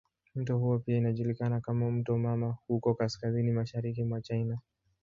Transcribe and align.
Mto 0.35 0.57
huo 0.57 0.79
pia 0.79 0.97
unajulikana 0.97 1.61
kama 1.61 1.91
"mto 1.91 2.17
mama" 2.17 2.57
huko 2.67 2.95
kaskazini 2.95 3.51
mashariki 3.51 4.03
mwa 4.03 4.21
China. 4.21 4.59